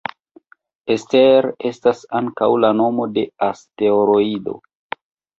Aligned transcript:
Ester 0.93 1.47
estas 1.69 1.99
ankaŭ 2.19 2.47
la 2.63 2.71
nomo 2.79 3.05
de 3.17 3.25
asteroido. 3.49 4.57